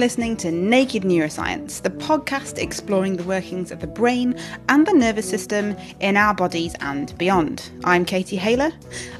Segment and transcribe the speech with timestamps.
[0.00, 4.34] Listening to Naked Neuroscience, the podcast exploring the workings of the brain
[4.70, 7.70] and the nervous system in our bodies and beyond.
[7.84, 8.72] I'm Katie Haylor,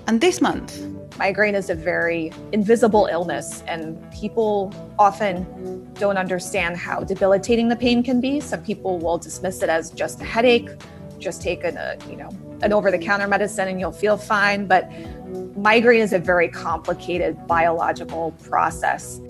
[0.07, 0.81] and this month,
[1.19, 8.03] migraine is a very invisible illness, and people often don't understand how debilitating the pain
[8.03, 8.41] can be.
[8.41, 10.71] Some people will dismiss it as just a headache,
[11.19, 12.31] just take an, a, you know,
[12.63, 14.67] an over-the-counter medicine and you'll feel fine.
[14.67, 14.91] But
[15.59, 19.21] migraine is a very complicated biological process.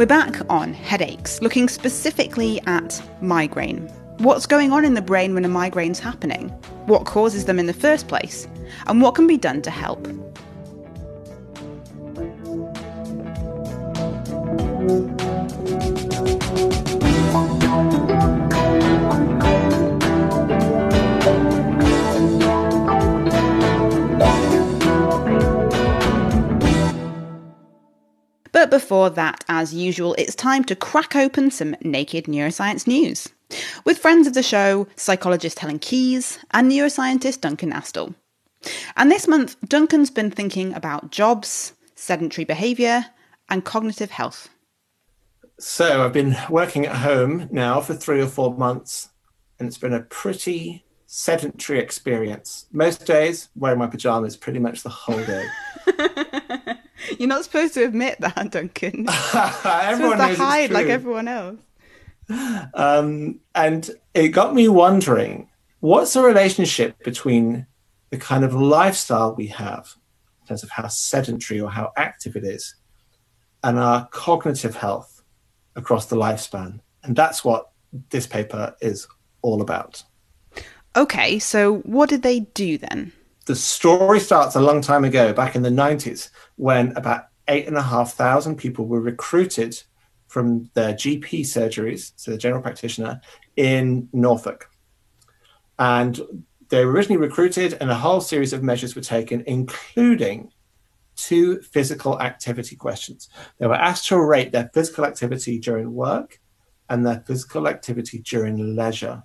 [0.00, 3.86] We're back on headaches, looking specifically at migraine.
[4.16, 6.48] What's going on in the brain when a migraine's happening?
[6.86, 8.48] What causes them in the first place?
[8.86, 10.08] And what can be done to help?
[28.60, 33.26] But before that, as usual, it's time to crack open some naked neuroscience news.
[33.86, 38.14] With friends of the show, psychologist Helen Keyes and neuroscientist Duncan Astle.
[38.98, 43.06] And this month, Duncan's been thinking about jobs, sedentary behaviour,
[43.48, 44.50] and cognitive health.
[45.58, 49.08] So I've been working at home now for three or four months,
[49.58, 52.66] and it's been a pretty sedentary experience.
[52.72, 55.46] Most days, wearing my pajamas pretty much the whole day.
[57.18, 59.06] You're not supposed to admit that, Duncan.
[59.34, 61.60] everyone supposed to hide like everyone else.
[62.74, 65.48] Um, and it got me wondering
[65.80, 67.66] what's the relationship between
[68.10, 69.94] the kind of lifestyle we have
[70.42, 72.76] in terms of how sedentary or how active it is
[73.62, 75.22] and our cognitive health
[75.76, 76.80] across the lifespan.
[77.02, 77.70] And that's what
[78.10, 79.06] this paper is
[79.42, 80.02] all about.
[80.96, 83.12] Okay, so what did they do then?
[83.46, 87.76] The story starts a long time ago, back in the 90s, when about eight and
[87.76, 89.80] a half thousand people were recruited
[90.28, 93.20] from their GP surgeries, so the general practitioner,
[93.56, 94.70] in Norfolk.
[95.78, 96.20] And
[96.68, 100.52] they were originally recruited, and a whole series of measures were taken, including
[101.16, 103.28] two physical activity questions.
[103.58, 106.40] They were asked to rate their physical activity during work
[106.88, 109.22] and their physical activity during leisure.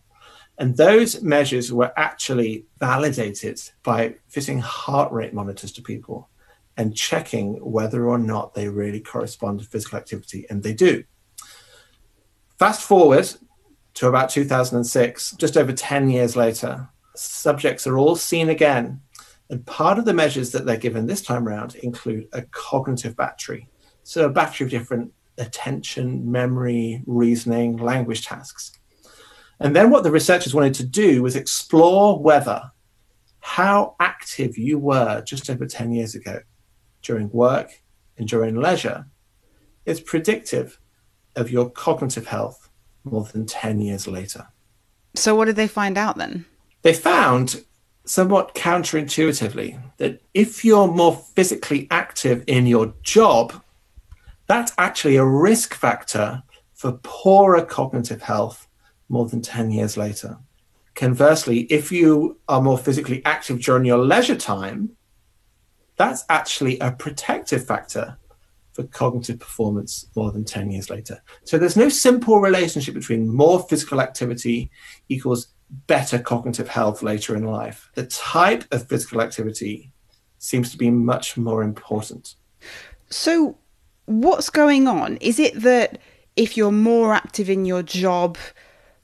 [0.57, 6.29] And those measures were actually validated by fitting heart rate monitors to people
[6.77, 10.45] and checking whether or not they really correspond to physical activity.
[10.49, 11.03] And they do.
[12.57, 13.33] Fast forward
[13.95, 19.01] to about 2006, just over 10 years later, subjects are all seen again.
[19.49, 23.67] And part of the measures that they're given this time around include a cognitive battery.
[24.03, 28.71] So, a battery of different attention, memory, reasoning, language tasks.
[29.59, 32.71] And then what the researchers wanted to do was explore whether
[33.39, 36.41] how active you were just over 10 years ago
[37.01, 37.81] during work
[38.17, 39.05] and during leisure
[39.85, 40.79] is predictive
[41.35, 42.69] of your cognitive health
[43.03, 44.47] more than 10 years later.
[45.13, 46.45] So, what did they find out then?
[46.81, 47.63] They found,
[48.05, 53.61] somewhat counterintuitively, that if you're more physically active in your job,
[54.47, 58.67] that's actually a risk factor for poorer cognitive health
[59.09, 60.37] more than 10 years later.
[60.95, 64.95] Conversely, if you are more physically active during your leisure time,
[65.97, 68.17] that's actually a protective factor
[68.73, 71.21] for cognitive performance more than 10 years later.
[71.45, 74.69] So there's no simple relationship between more physical activity
[75.07, 75.47] equals
[75.87, 77.89] better cognitive health later in life.
[77.95, 79.91] The type of physical activity
[80.39, 82.35] seems to be much more important.
[83.09, 83.57] So,
[84.05, 85.17] what's going on?
[85.17, 85.99] Is it that
[86.35, 88.37] if you're more active in your job,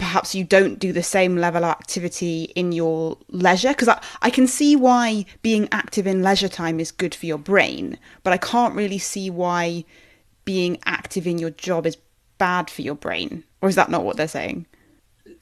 [0.01, 3.69] perhaps you don't do the same level of activity in your leisure?
[3.69, 7.37] Because I, I can see why being active in leisure time is good for your
[7.37, 9.83] brain but i can't really see why
[10.45, 11.97] being active in your job is
[12.37, 13.43] bad for your brain.
[13.61, 14.65] Or is that not what they're saying?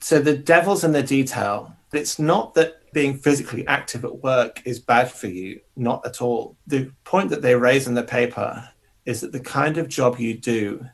[0.00, 1.74] So the devil's in the detail.
[1.92, 6.56] It's not that being physically active at work is bad for you not at all.
[6.66, 8.68] The point that they raise in the paper
[9.06, 10.84] is that the kind of job you do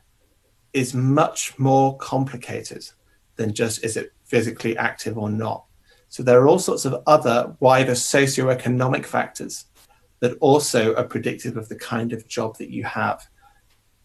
[0.73, 2.89] is much more complicated
[3.37, 5.65] than just is it physically active or not.
[6.09, 9.65] So there are all sorts of other wider socioeconomic factors
[10.19, 13.27] that also are predictive of the kind of job that you have.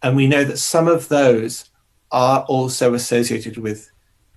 [0.01, 1.69] And we know that some of those
[2.11, 3.89] are also associated with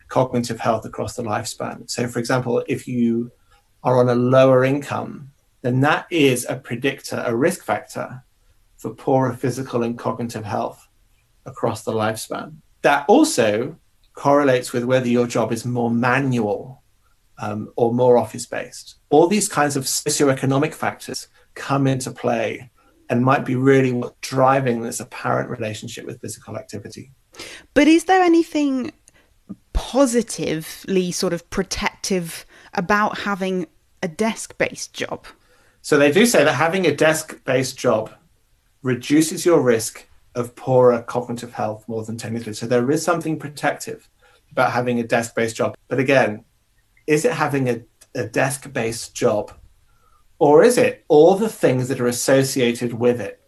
[0.09, 1.91] cognitive health across the lifespan.
[1.91, 3.31] So, for example, if you
[3.83, 5.31] are on a lower income,
[5.63, 8.23] then that is a predictor, a risk factor
[8.77, 10.87] for poorer physical and cognitive health
[11.45, 12.55] across the lifespan.
[12.83, 13.77] That also
[14.17, 16.83] correlates with whether your job is more manual
[17.39, 18.97] um, or more office based.
[19.11, 22.71] All these kinds of socioeconomic factors come into play
[23.09, 27.13] and might be really what's driving this apparent relationship with physical activity.
[27.75, 28.91] But is there anything
[29.75, 33.67] positively sort of protective about having
[34.03, 35.27] a desk based job?
[35.83, 38.11] So they do say that having a desk based job
[38.83, 42.53] reduces your risk of poorer cognitive health more than technically.
[42.53, 44.09] So there is something protective
[44.53, 45.77] about having a desk based job.
[45.89, 46.45] But again,
[47.07, 47.83] is it having a,
[48.15, 49.53] a desk based job
[50.39, 53.41] or is it all the things that are associated with it?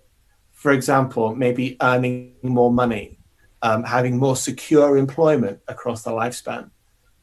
[0.53, 3.19] For example, maybe earning more money,
[3.63, 6.71] um, having more secure employment across the lifespan,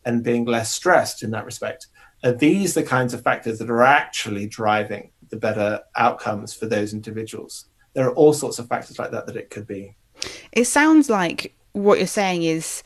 [0.06, 1.88] and being less stressed in that respect.
[2.24, 6.94] Are these the kinds of factors that are actually driving the better outcomes for those
[6.94, 7.66] individuals?
[7.96, 9.96] There are all sorts of factors like that that it could be.
[10.52, 12.84] It sounds like what you're saying is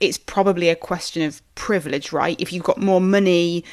[0.00, 2.40] it's probably a question of privilege, right?
[2.40, 3.64] If you've got more money,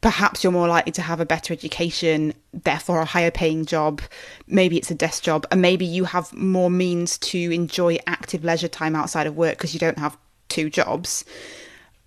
[0.00, 4.00] perhaps you're more likely to have a better education, therefore a higher paying job.
[4.46, 8.68] Maybe it's a desk job, and maybe you have more means to enjoy active leisure
[8.68, 10.16] time outside of work because you don't have
[10.48, 11.24] two jobs.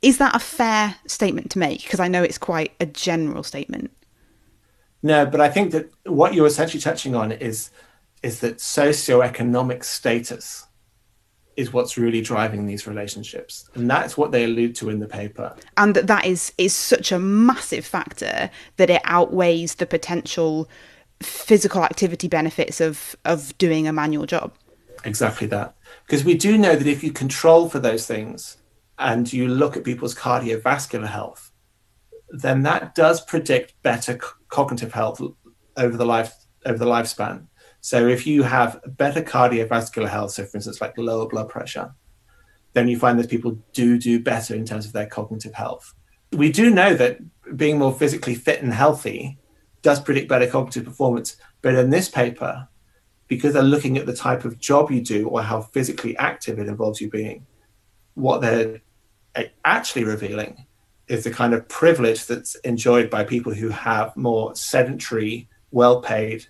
[0.02, 1.84] Is that a fair statement to make?
[1.84, 3.92] Because I know it's quite a general statement.
[5.02, 7.70] No, but I think that what you're essentially touching on is
[8.26, 10.66] is that socioeconomic status
[11.56, 13.70] is what's really driving these relationships.
[13.76, 15.56] And that's what they allude to in the paper.
[15.78, 20.68] And that that is is such a massive factor that it outweighs the potential
[21.22, 24.54] physical activity benefits of of doing a manual job.
[25.06, 25.76] Exactly that.
[26.06, 28.58] Because we do know that if you control for those things
[28.98, 31.52] and you look at people's cardiovascular health
[32.30, 35.22] then that does predict better c- cognitive health
[35.78, 36.34] over the life
[36.66, 37.46] over the lifespan
[37.86, 41.94] so if you have better cardiovascular health, so for instance, like lower blood pressure,
[42.74, 45.94] then you find that people do do better in terms of their cognitive health.
[46.32, 47.20] We do know that
[47.56, 49.38] being more physically fit and healthy
[49.84, 51.38] does predict better cognitive performance.
[51.62, 52.68] But in this paper,
[53.28, 56.68] because they're looking at the type of job you do or how physically active it
[56.68, 57.46] involves you being,
[58.16, 58.82] what they're
[59.64, 60.66] actually revealing
[61.08, 66.48] is the kind of privilege that's enjoyed by people who have more sedentary, well paid,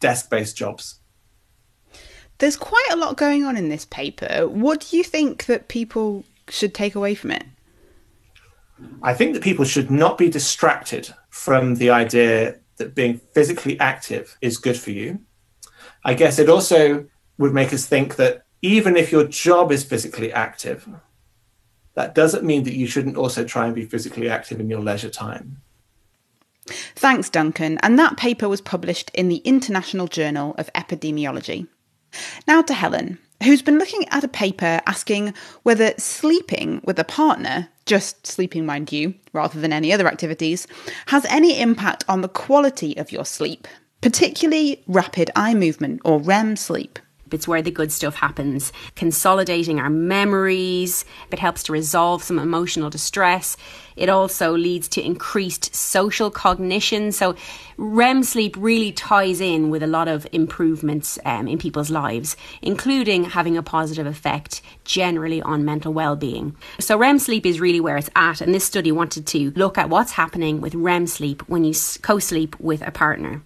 [0.00, 1.00] desk based jobs.
[2.38, 4.46] There's quite a lot going on in this paper.
[4.46, 7.44] What do you think that people should take away from it?
[9.02, 14.36] I think that people should not be distracted from the idea that being physically active
[14.42, 15.20] is good for you.
[16.04, 17.06] I guess it also
[17.38, 20.88] would make us think that even if your job is physically active,
[21.94, 25.10] that doesn't mean that you shouldn't also try and be physically active in your leisure
[25.10, 25.62] time.
[26.66, 27.78] Thanks, Duncan.
[27.82, 31.66] And that paper was published in the International Journal of Epidemiology.
[32.46, 37.68] Now to Helen, who's been looking at a paper asking whether sleeping with a partner,
[37.84, 40.66] just sleeping, mind you, rather than any other activities,
[41.06, 43.68] has any impact on the quality of your sleep,
[44.00, 46.98] particularly rapid eye movement or REM sleep.
[47.32, 51.04] It's where the good stuff happens, consolidating our memories.
[51.32, 53.56] It helps to resolve some emotional distress.
[53.96, 57.12] It also leads to increased social cognition.
[57.12, 57.34] So,
[57.78, 63.24] REM sleep really ties in with a lot of improvements um, in people's lives, including
[63.24, 66.56] having a positive effect generally on mental well being.
[66.78, 68.40] So, REM sleep is really where it's at.
[68.40, 72.18] And this study wanted to look at what's happening with REM sleep when you co
[72.18, 73.42] sleep with a partner.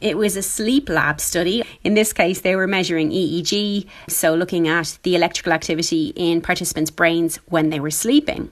[0.00, 1.62] It was a sleep lab study.
[1.84, 6.90] In this case, they were measuring EEG, so looking at the electrical activity in participants'
[6.90, 8.50] brains when they were sleeping.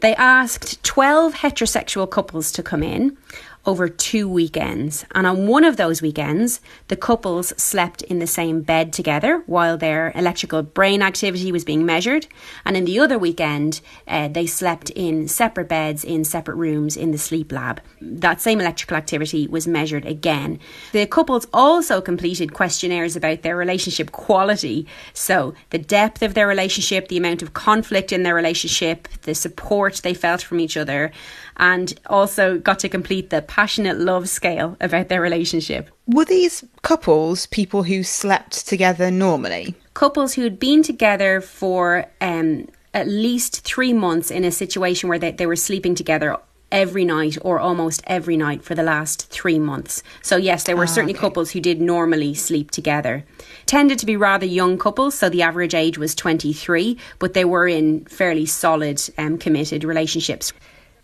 [0.00, 3.16] They asked 12 heterosexual couples to come in
[3.66, 5.04] over two weekends.
[5.14, 9.76] And on one of those weekends, the couples slept in the same bed together while
[9.76, 12.26] their electrical brain activity was being measured.
[12.64, 17.10] And in the other weekend, uh, they slept in separate beds in separate rooms in
[17.10, 17.80] the sleep lab.
[18.00, 20.58] That same electrical activity was measured again.
[20.92, 24.86] The couples also completed questionnaires about their relationship quality.
[25.12, 29.96] So, the depth of their relationship, the amount of conflict in their relationship, the support
[29.96, 31.12] they felt from each other
[31.58, 35.90] and also got to complete the passionate love scale about their relationship.
[36.06, 39.74] Were these couples people who slept together normally?
[39.94, 45.18] Couples who had been together for um, at least three months in a situation where
[45.18, 46.36] they, they were sleeping together
[46.70, 50.02] every night or almost every night for the last three months.
[50.22, 51.20] So, yes, there were ah, certainly okay.
[51.20, 53.24] couples who did normally sleep together.
[53.66, 57.66] Tended to be rather young couples, so the average age was 23, but they were
[57.66, 60.52] in fairly solid, um, committed relationships.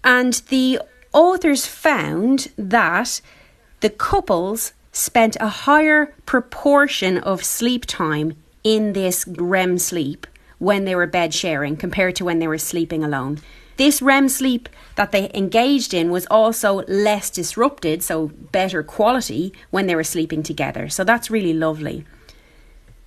[0.05, 0.81] And the
[1.13, 3.21] authors found that
[3.81, 10.27] the couples spent a higher proportion of sleep time in this REM sleep
[10.59, 13.41] when they were bed sharing compared to when they were sleeping alone.
[13.77, 19.87] This REM sleep that they engaged in was also less disrupted, so better quality when
[19.87, 20.89] they were sleeping together.
[20.89, 22.05] So that's really lovely.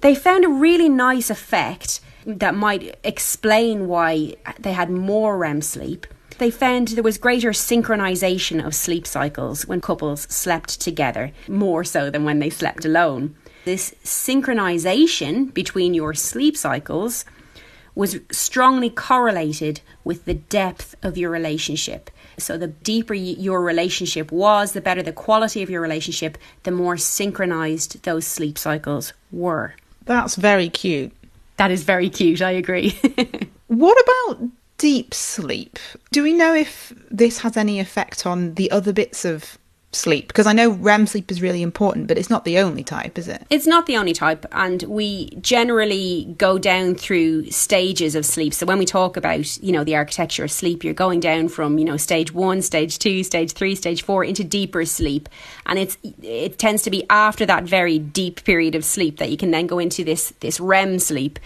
[0.02, 6.06] They found a really nice effect that might explain why they had more REM sleep.
[6.38, 12.10] They found there was greater synchronization of sleep cycles when couples slept together, more so
[12.10, 13.36] than when they slept alone.
[13.66, 17.26] This synchronization between your sleep cycles
[17.96, 22.12] was strongly correlated with the depth of your relationship.
[22.38, 26.98] So, the deeper your relationship was, the better the quality of your relationship, the more
[26.98, 29.74] synchronized those sleep cycles were.
[30.06, 31.12] That's very cute.
[31.58, 32.92] That is very cute, I agree.
[33.68, 35.80] what about deep sleep?
[36.12, 39.58] Do we know if this has any effect on the other bits of
[39.92, 40.28] sleep?
[40.28, 43.28] Because I know REM sleep is really important, but it's not the only type, is
[43.28, 43.46] it?
[43.50, 48.54] It's not the only type, and we generally go down through stages of sleep.
[48.54, 51.78] So when we talk about, you know, the architecture of sleep, you're going down from,
[51.78, 55.30] you know, stage one, stage two, stage three, stage four into deeper sleep,
[55.66, 59.38] and it's it tends to be after that very deep period of sleep that you
[59.38, 61.40] can then go into this this REM sleep.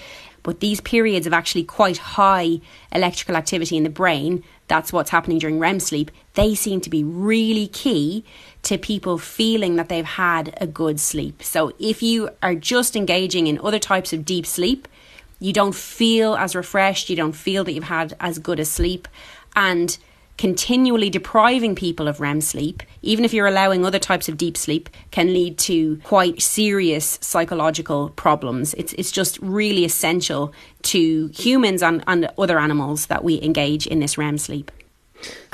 [0.44, 5.38] But these periods of actually quite high electrical activity in the brain that's what's happening
[5.38, 8.24] during REM sleep, they seem to be really key
[8.64, 11.44] to people feeling that they've had a good sleep.
[11.44, 14.88] So if you are just engaging in other types of deep sleep,
[15.42, 19.10] you don't feel as refreshed, you don't feel that you've had as good a sleep.
[19.58, 19.98] And
[20.38, 24.90] continually depriving people of REM sleep, even if you're allowing other types of deep sleep,
[25.12, 28.74] can lead to quite serious psychological problems.
[28.76, 34.00] It's, it's just really essential to humans and, and other animals that we engage in
[34.00, 34.72] this REM sleep.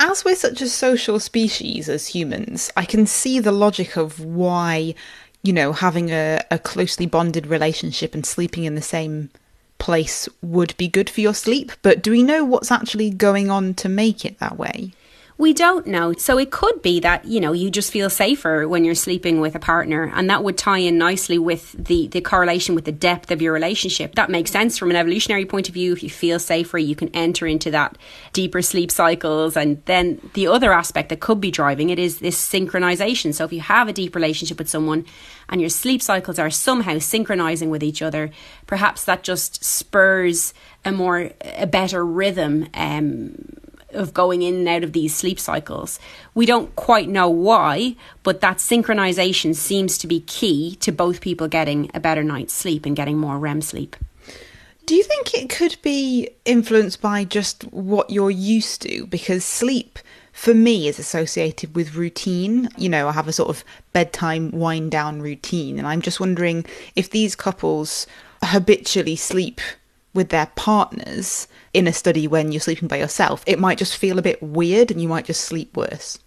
[0.00, 4.94] As we're such a social species as humans, I can see the logic of why,
[5.42, 9.30] you know, having a, a closely bonded relationship and sleeping in the same
[9.78, 13.74] place would be good for your sleep, but do we know what's actually going on
[13.74, 14.92] to make it that way?
[15.40, 16.14] We don't know.
[16.14, 19.54] So it could be that, you know, you just feel safer when you're sleeping with
[19.54, 20.10] a partner.
[20.12, 23.52] And that would tie in nicely with the, the correlation with the depth of your
[23.52, 24.16] relationship.
[24.16, 25.92] That makes sense from an evolutionary point of view.
[25.92, 27.96] If you feel safer, you can enter into that
[28.32, 29.56] deeper sleep cycles.
[29.56, 33.32] And then the other aspect that could be driving it is this synchronization.
[33.32, 35.06] So if you have a deep relationship with someone
[35.48, 38.30] and your sleep cycles are somehow synchronizing with each other,
[38.66, 40.52] perhaps that just spurs
[40.84, 42.66] a more, a better rhythm.
[42.74, 43.36] Um,
[43.98, 45.98] of going in and out of these sleep cycles.
[46.34, 51.48] We don't quite know why, but that synchronization seems to be key to both people
[51.48, 53.96] getting a better night's sleep and getting more REM sleep.
[54.86, 59.06] Do you think it could be influenced by just what you're used to?
[59.06, 59.98] Because sleep,
[60.32, 62.70] for me, is associated with routine.
[62.78, 66.64] You know, I have a sort of bedtime wind down routine, and I'm just wondering
[66.96, 68.06] if these couples
[68.42, 69.60] habitually sleep
[70.18, 74.18] with their partners in a study when you're sleeping by yourself, it might just feel
[74.18, 76.18] a bit weird and you might just sleep worse.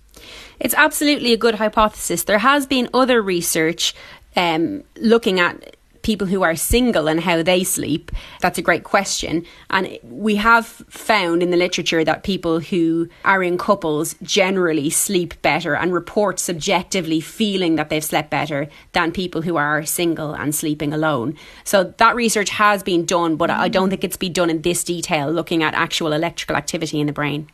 [0.59, 2.23] It's absolutely a good hypothesis.
[2.23, 3.93] There has been other research
[4.37, 8.11] um, looking at people who are single and how they sleep?
[8.41, 9.45] That's a great question.
[9.69, 15.41] And we have found in the literature that people who are in couples generally sleep
[15.41, 20.53] better and report subjectively feeling that they've slept better than people who are single and
[20.53, 21.37] sleeping alone.
[21.63, 24.83] So that research has been done, but I don't think it's been done in this
[24.83, 27.47] detail, looking at actual electrical activity in the brain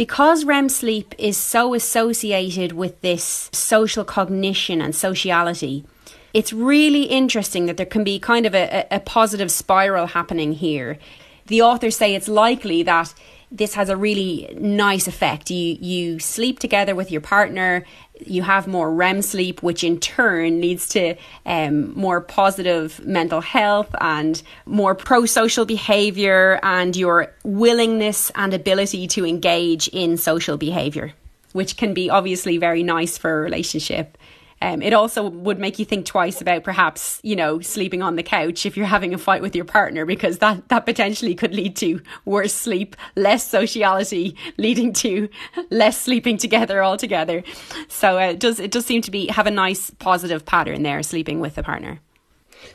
[0.00, 5.84] because REM sleep is so associated with this social cognition and sociality,
[6.32, 10.98] it's really interesting that there can be kind of a, a positive spiral happening here.
[11.46, 13.12] The authors say it's likely that
[13.50, 15.50] this has a really nice effect.
[15.50, 17.84] You you sleep together with your partner,
[18.24, 23.92] you have more REM sleep, which in turn leads to um, more positive mental health
[24.00, 31.12] and more pro social behavior and your willingness and ability to engage in social behavior,
[31.52, 34.16] which can be obviously very nice for a relationship.
[34.62, 38.22] Um, it also would make you think twice about perhaps, you know, sleeping on the
[38.22, 41.76] couch if you're having a fight with your partner, because that, that potentially could lead
[41.76, 45.30] to worse sleep, less sociality, leading to
[45.70, 47.42] less sleeping together altogether.
[47.88, 51.02] So uh, it does it does seem to be have a nice positive pattern there,
[51.02, 52.00] sleeping with a partner.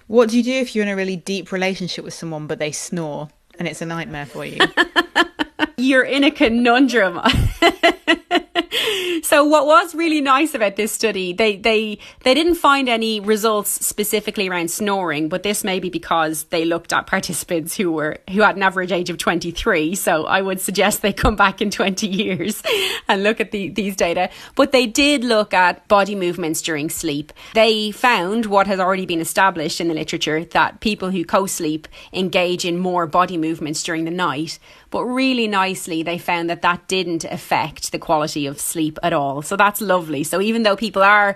[0.08, 2.72] What do you do if you're in a really deep relationship with someone but they
[2.72, 4.60] snore and it's a nightmare for you?
[5.78, 7.20] you're in a conundrum.
[9.24, 13.86] so what was really nice about this study, they they they didn't find any results
[13.86, 18.42] specifically around snoring, but this may be because they looked at participants who were who
[18.42, 19.96] had an average age of 23.
[19.96, 22.62] So I would suggest they come back in 20 years
[23.08, 24.30] and look at the, these data.
[24.56, 27.34] But they did look at body movements during sleep.
[27.54, 32.66] They found what has already been established in the literature that people who co-sleep engage
[32.66, 33.45] in more body movements
[33.84, 34.60] during the night
[34.96, 39.42] but really nicely, they found that that didn't affect the quality of sleep at all.
[39.42, 40.24] So that's lovely.
[40.24, 41.36] So even though people are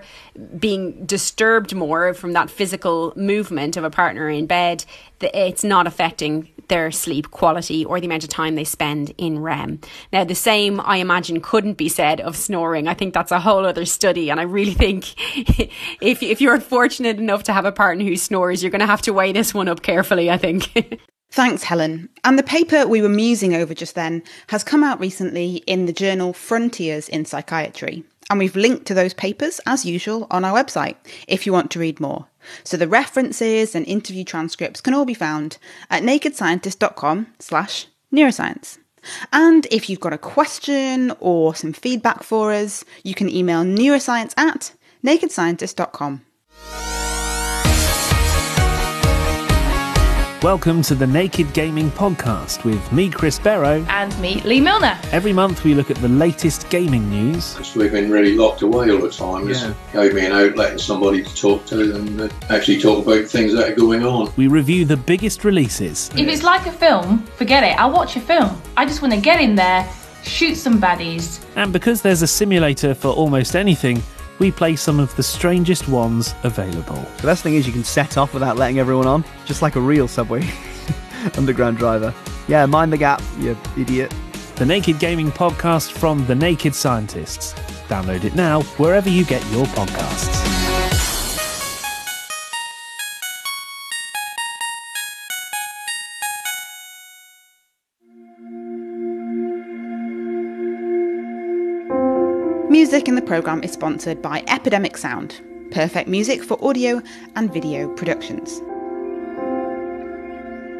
[0.58, 4.86] being disturbed more from that physical movement of a partner in bed,
[5.20, 9.80] it's not affecting their sleep quality or the amount of time they spend in REM.
[10.10, 12.88] Now, the same, I imagine, couldn't be said of snoring.
[12.88, 14.30] I think that's a whole other study.
[14.30, 15.12] And I really think
[16.00, 19.02] if, if you're fortunate enough to have a partner who snores, you're going to have
[19.02, 20.98] to weigh this one up carefully, I think.
[21.30, 22.08] Thanks, Helen.
[22.24, 25.92] And the paper we were musing over just then has come out recently in the
[25.92, 28.04] journal Frontiers in Psychiatry.
[28.28, 30.96] And we've linked to those papers, as usual, on our website
[31.26, 32.26] if you want to read more.
[32.64, 35.58] So the references and interview transcripts can all be found
[35.88, 38.78] at nakedscientist.com slash neuroscience.
[39.32, 44.34] And if you've got a question or some feedback for us, you can email neuroscience
[44.36, 44.72] at
[45.04, 46.22] nakedscientist.com.
[50.42, 53.84] Welcome to the Naked Gaming Podcast with me, Chris Barrow.
[53.90, 54.98] And me, Lee Milner.
[55.12, 57.52] Every month we look at the latest gaming news.
[57.52, 59.44] Because we've been really locked away all the time.
[59.44, 59.74] This yeah.
[59.92, 63.52] gave me an outlet and somebody to talk to and uh, actually talk about things
[63.52, 64.32] that are going on.
[64.38, 66.08] We review the biggest releases.
[66.16, 67.78] If it's like a film, forget it.
[67.78, 68.62] I'll watch a film.
[68.78, 69.86] I just want to get in there,
[70.22, 71.44] shoot some baddies.
[71.56, 74.02] And because there's a simulator for almost anything,
[74.40, 76.96] we play some of the strangest ones available.
[77.18, 79.80] The best thing is you can set off without letting everyone on, just like a
[79.80, 80.42] real subway
[81.36, 82.12] underground driver.
[82.48, 84.12] Yeah, mind the gap, you idiot.
[84.56, 87.52] The Naked Gaming Podcast from The Naked Scientists.
[87.88, 90.49] Download it now wherever you get your podcasts.
[102.80, 105.38] Music in the programme is sponsored by Epidemic Sound,
[105.70, 107.02] perfect music for audio
[107.36, 108.58] and video productions.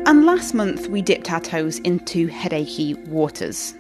[0.09, 3.75] And last month we dipped our toes into headachy waters.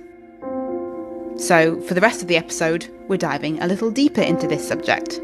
[1.38, 5.18] So, for the rest of the episode, we're diving a little deeper into this subject.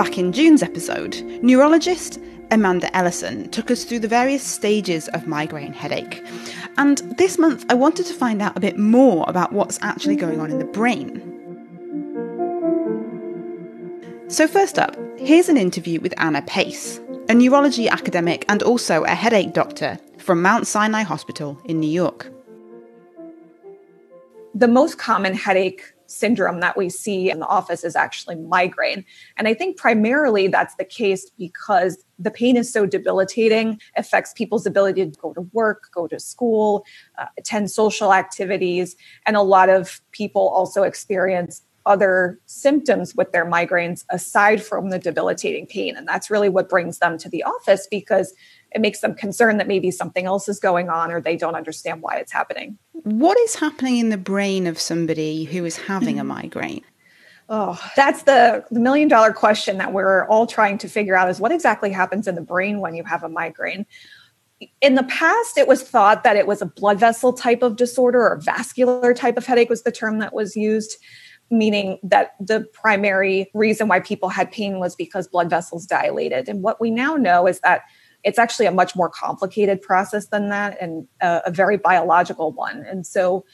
[0.00, 2.18] Back in June's episode, neurologist
[2.50, 6.24] Amanda Ellison took us through the various stages of migraine headache.
[6.78, 10.40] And this month, I wanted to find out a bit more about what's actually going
[10.40, 11.20] on in the brain.
[14.28, 19.14] So, first up, here's an interview with Anna Pace, a neurology academic and also a
[19.14, 22.32] headache doctor from Mount Sinai Hospital in New York.
[24.54, 29.04] The most common headache syndrome that we see in the office is actually migraine.
[29.36, 34.66] And I think primarily that's the case because the pain is so debilitating, affects people's
[34.66, 36.84] ability to go to work, go to school,
[37.18, 38.96] uh, attend social activities.
[39.26, 44.98] And a lot of people also experience other symptoms with their migraines aside from the
[44.98, 45.96] debilitating pain.
[45.96, 48.34] And that's really what brings them to the office because
[48.72, 52.02] it makes them concerned that maybe something else is going on or they don't understand
[52.02, 52.78] why it's happening.
[52.92, 56.28] What is happening in the brain of somebody who is having a mm.
[56.28, 56.84] migraine?
[57.48, 61.40] Oh, that's the, the million dollar question that we're all trying to figure out is
[61.40, 63.86] what exactly happens in the brain when you have a migraine?
[64.80, 68.20] In the past, it was thought that it was a blood vessel type of disorder
[68.20, 70.96] or vascular type of headache was the term that was used
[71.50, 76.48] meaning that the primary reason why people had pain was because blood vessels dilated.
[76.48, 77.82] And what we now know is that
[78.24, 82.84] it's actually a much more complicated process than that and a, a very biological one.
[82.84, 83.44] And so,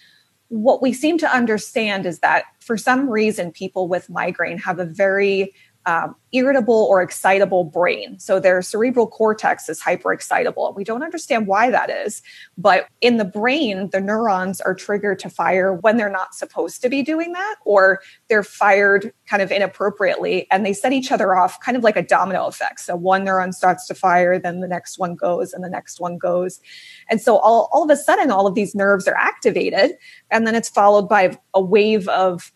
[0.49, 4.85] what we seem to understand is that for some reason, people with migraine have a
[4.85, 5.53] very
[5.87, 8.19] um, irritable or excitable brain.
[8.19, 10.75] So their cerebral cortex is hyperexcitable.
[10.75, 12.23] We don't understand why that is,
[12.59, 16.89] but in the brain, the neurons are triggered to fire when they're not supposed to
[16.89, 21.61] be doing that, or they're fired kind of inappropriately, and they set each other off
[21.61, 22.81] kind of like a domino effect.
[22.81, 26.19] So one neuron starts to fire, then the next one goes, and the next one
[26.19, 26.61] goes.
[27.09, 29.93] And so all, all of a sudden, all of these nerves are activated,
[30.31, 32.53] and then it's followed by a wave of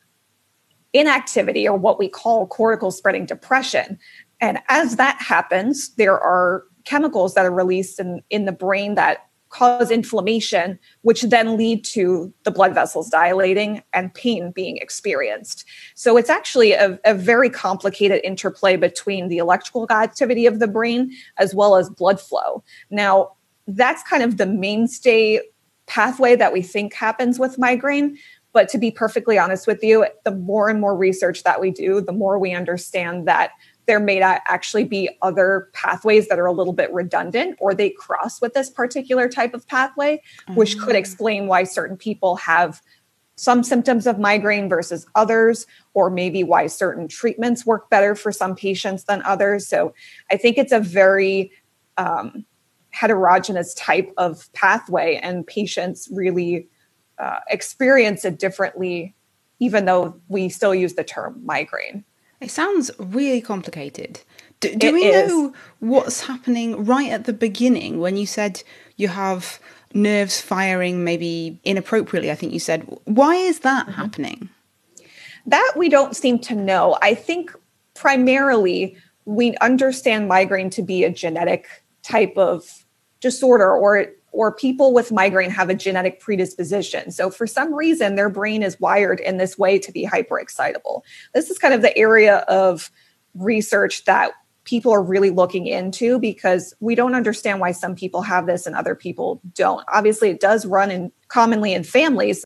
[0.93, 3.99] inactivity or what we call cortical spreading depression.
[4.41, 9.27] And as that happens, there are chemicals that are released in, in the brain that
[9.51, 15.65] cause inflammation, which then lead to the blood vessels dilating and pain being experienced.
[15.97, 21.13] So it's actually a, a, very complicated interplay between the electrical activity of the brain
[21.37, 22.63] as well as blood flow.
[22.91, 23.33] Now,
[23.67, 25.41] that's kind of the mainstay
[25.87, 28.17] pathway that we think happens with migraine.
[28.53, 32.01] But to be perfectly honest with you, the more and more research that we do,
[32.01, 33.53] the more we understand that
[33.87, 37.91] there may not actually be other pathways that are a little bit redundant or they
[37.91, 40.23] cross with this particular type of pathway,
[40.55, 40.99] which could mm.
[40.99, 42.81] explain why certain people have
[43.37, 48.55] some symptoms of migraine versus others, or maybe why certain treatments work better for some
[48.55, 49.67] patients than others.
[49.67, 49.95] So
[50.31, 51.51] I think it's a very
[51.97, 52.45] um,
[52.91, 56.69] heterogeneous type of pathway, and patients really
[57.21, 59.15] uh, experience it differently,
[59.59, 62.05] even though we still use the term migraine.
[62.41, 64.21] It sounds really complicated.
[64.61, 65.29] Do, do we is.
[65.29, 68.63] know what's happening right at the beginning when you said
[68.97, 69.59] you have
[69.93, 72.83] nerves firing maybe inappropriately, I think you said.
[73.05, 74.01] Why is that mm-hmm.
[74.01, 74.49] happening?
[75.47, 76.97] That we don't seem to know.
[77.03, 77.55] I think
[77.95, 81.67] primarily we understand migraine to be a genetic
[82.03, 82.85] type of
[83.21, 87.11] disorder or or people with migraine have a genetic predisposition.
[87.11, 91.03] So for some reason their brain is wired in this way to be hyperexcitable.
[91.35, 92.91] This is kind of the area of
[93.35, 94.33] research that
[94.65, 98.77] people are really looking into because we don't understand why some people have this and
[98.77, 99.85] other people don't.
[99.93, 102.45] Obviously, it does run in commonly in families,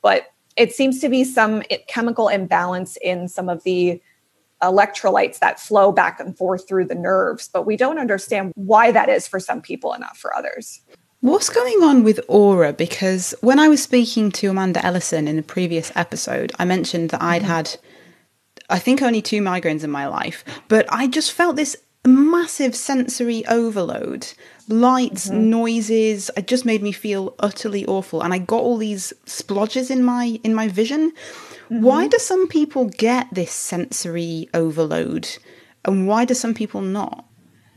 [0.00, 4.00] but it seems to be some chemical imbalance in some of the
[4.62, 9.10] electrolytes that flow back and forth through the nerves, but we don't understand why that
[9.10, 10.80] is for some people and not for others.
[11.20, 12.72] What's going on with aura?
[12.72, 17.22] Because when I was speaking to Amanda Ellison in the previous episode, I mentioned that
[17.22, 17.50] I'd mm-hmm.
[17.50, 17.76] had
[18.68, 21.76] I think only two migraines in my life, but I just felt this
[22.06, 24.32] massive sensory overload
[24.68, 25.50] lights mm-hmm.
[25.50, 30.04] noises it just made me feel utterly awful and i got all these splodges in
[30.04, 31.82] my in my vision mm-hmm.
[31.82, 35.28] why do some people get this sensory overload
[35.84, 37.25] and why do some people not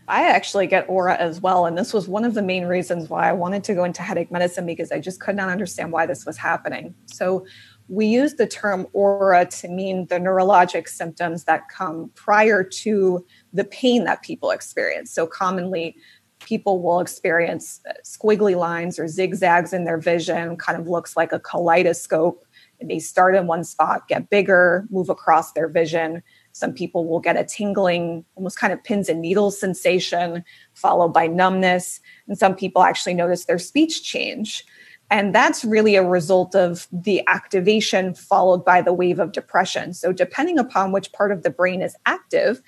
[0.10, 1.66] I actually get aura as well.
[1.66, 4.32] And this was one of the main reasons why I wanted to go into headache
[4.32, 6.96] medicine because I just could not understand why this was happening.
[7.06, 7.46] So,
[7.92, 13.64] we use the term aura to mean the neurologic symptoms that come prior to the
[13.64, 15.12] pain that people experience.
[15.12, 15.96] So, commonly,
[16.40, 21.32] people will experience uh, squiggly lines or zigzags in their vision, kind of looks like
[21.32, 22.46] a kaleidoscope.
[22.82, 26.24] May start in one spot, get bigger, move across their vision.
[26.60, 30.44] Some people will get a tingling, almost kind of pins and needles sensation,
[30.74, 32.02] followed by numbness.
[32.28, 34.66] And some people actually notice their speech change.
[35.10, 39.94] And that's really a result of the activation followed by the wave of depression.
[39.94, 42.62] So, depending upon which part of the brain is active,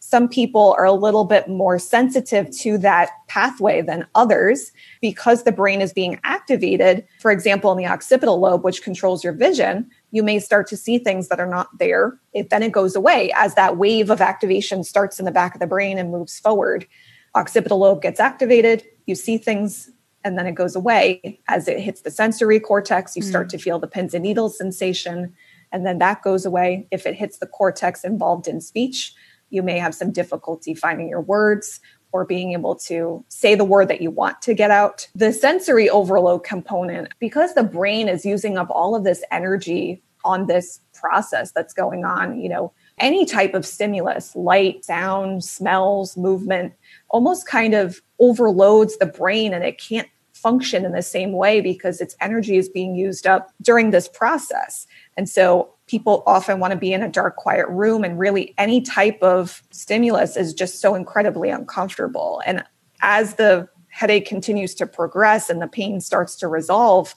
[0.00, 5.52] some people are a little bit more sensitive to that pathway than others because the
[5.52, 7.06] brain is being activated.
[7.20, 10.98] For example, in the occipital lobe, which controls your vision, you may start to see
[10.98, 12.18] things that are not there.
[12.32, 15.60] It, then it goes away as that wave of activation starts in the back of
[15.60, 16.86] the brain and moves forward.
[17.34, 19.90] Occipital lobe gets activated, you see things
[20.24, 23.50] and then it goes away as it hits the sensory cortex you start mm.
[23.50, 25.32] to feel the pins and needles sensation
[25.70, 29.14] and then that goes away if it hits the cortex involved in speech
[29.50, 31.80] you may have some difficulty finding your words
[32.12, 35.06] or being able to say the word that you want to get out.
[35.14, 40.46] The sensory overload component, because the brain is using up all of this energy on
[40.46, 46.72] this process that's going on, you know, any type of stimulus, light, sound, smells, movement,
[47.10, 52.00] almost kind of overloads the brain and it can't function in the same way because
[52.00, 54.86] its energy is being used up during this process.
[55.16, 58.80] And so people often want to be in a dark, quiet room, and really any
[58.80, 62.40] type of stimulus is just so incredibly uncomfortable.
[62.46, 62.62] And
[63.02, 67.14] as the headache continues to progress and the pain starts to resolve,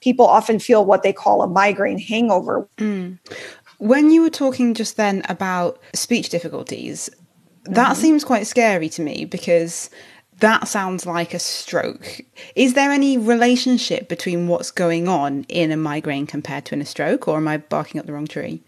[0.00, 2.68] people often feel what they call a migraine hangover.
[2.78, 3.18] Mm.
[3.78, 7.10] When you were talking just then about speech difficulties,
[7.64, 8.00] that mm-hmm.
[8.00, 9.90] seems quite scary to me because
[10.40, 12.20] that sounds like a stroke.
[12.54, 16.86] Is there any relationship between what's going on in a migraine compared to in a
[16.86, 18.62] stroke, or am I barking up the wrong tree?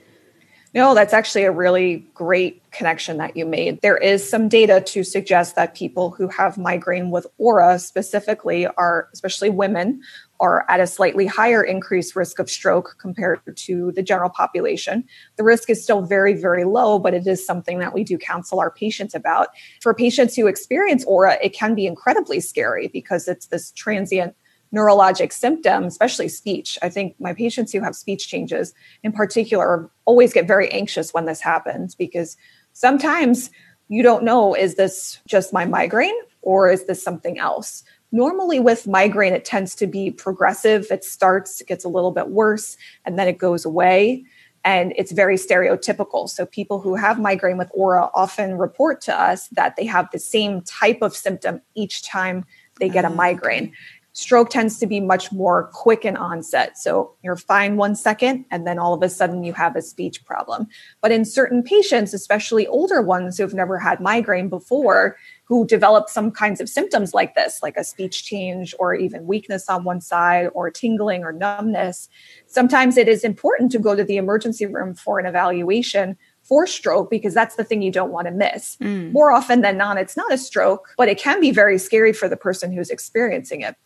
[0.77, 3.81] No, that's actually a really great connection that you made.
[3.81, 9.09] There is some data to suggest that people who have migraine with aura specifically are,
[9.15, 10.03] especially women,
[10.39, 15.03] are at a slightly higher increased risk of stroke compared to the general population.
[15.37, 18.61] The risk is still very, very low, but it is something that we do counsel
[18.61, 19.49] our patients about.
[19.81, 24.35] For patients who experience aura, it can be incredibly scary because it's this transient
[24.75, 26.79] neurologic symptom, especially speech.
[26.83, 31.27] I think my patients who have speech changes in particular always get very anxious when
[31.27, 32.37] this happens because
[32.73, 33.51] sometimes
[33.89, 37.85] you don't know is this just my migraine or is this something else?
[38.13, 40.87] Normally, with migraine, it tends to be progressive.
[40.91, 44.25] It starts, it gets a little bit worse, and then it goes away.
[44.65, 46.29] And it's very stereotypical.
[46.29, 50.19] So, people who have migraine with aura often report to us that they have the
[50.21, 52.45] same type of symptom each time
[52.79, 53.73] they get a ah, migraine.
[54.17, 56.79] Stroke tends to be much more quick in onset.
[56.79, 60.25] So you're fine one second, and then all of a sudden you have a speech
[60.25, 60.69] problem.
[61.03, 66.31] But in certain patients, especially older ones who've never had migraine before, who develop some
[66.31, 70.49] kinds of symptoms like this, like a speech change or even weakness on one side
[70.55, 72.09] or tingling or numbness,
[72.47, 77.11] sometimes it is important to go to the emergency room for an evaluation for stroke
[77.11, 78.79] because that's the thing you don't want to miss.
[78.79, 79.13] Mm.
[79.13, 82.31] More often than not, it's not a stroke, but it can be very scary for
[82.31, 83.77] the person who's experiencing it.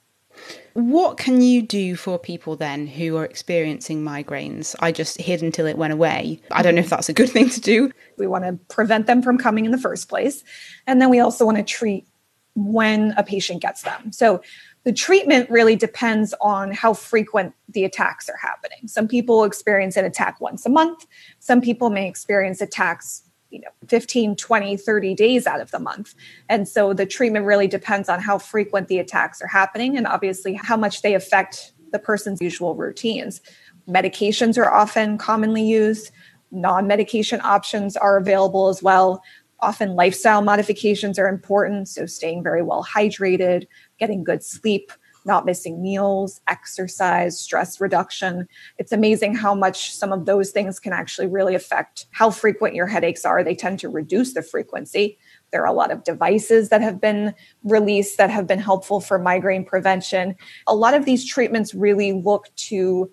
[0.74, 4.76] What can you do for people then who are experiencing migraines?
[4.80, 6.40] I just hid until it went away.
[6.50, 6.96] I don't know if mm-hmm.
[6.96, 7.90] that's a good thing to do.
[8.18, 10.44] We want to prevent them from coming in the first place.
[10.86, 12.06] And then we also want to treat
[12.54, 14.12] when a patient gets them.
[14.12, 14.42] So
[14.84, 18.88] the treatment really depends on how frequent the attacks are happening.
[18.88, 21.06] Some people experience an attack once a month.
[21.38, 26.14] Some people may experience attacks you know 15 20 30 days out of the month.
[26.48, 30.54] And so the treatment really depends on how frequent the attacks are happening and obviously
[30.54, 33.40] how much they affect the person's usual routines.
[33.88, 36.12] Medications are often commonly used.
[36.52, 39.22] Non-medication options are available as well.
[39.60, 43.66] Often lifestyle modifications are important so staying very well hydrated
[43.98, 44.90] getting good sleep
[45.24, 48.48] not missing meals, exercise, stress reduction.
[48.78, 52.86] It's amazing how much some of those things can actually really affect how frequent your
[52.86, 53.44] headaches are.
[53.44, 55.18] They tend to reduce the frequency.
[55.52, 59.18] There are a lot of devices that have been released that have been helpful for
[59.18, 60.36] migraine prevention.
[60.66, 63.10] A lot of these treatments really look to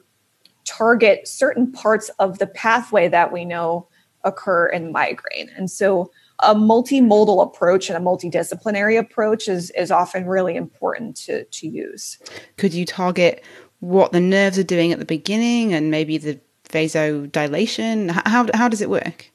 [0.65, 3.87] target certain parts of the pathway that we know
[4.23, 5.49] occur in migraine.
[5.55, 11.43] And so a multimodal approach and a multidisciplinary approach is, is often really important to,
[11.45, 12.19] to use.
[12.58, 13.43] Could you target
[13.80, 18.12] what the nerves are doing at the beginning and maybe the vasodilation?
[18.26, 19.32] How, how does it work?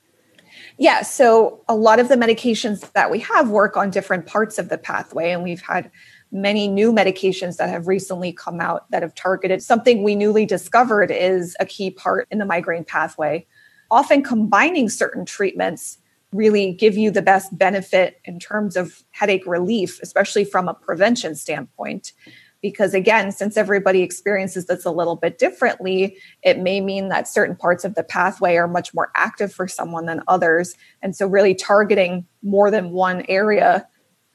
[0.78, 4.68] Yeah, so a lot of the medications that we have work on different parts of
[4.68, 5.90] the pathway, and we've had
[6.32, 11.10] many new medications that have recently come out that have targeted something we newly discovered
[11.10, 13.46] is a key part in the migraine pathway.
[13.90, 15.98] Often combining certain treatments
[16.32, 21.34] really give you the best benefit in terms of headache relief, especially from a prevention
[21.34, 22.12] standpoint.
[22.62, 27.56] Because again, since everybody experiences this a little bit differently, it may mean that certain
[27.56, 30.76] parts of the pathway are much more active for someone than others.
[31.02, 33.86] And so, really targeting more than one area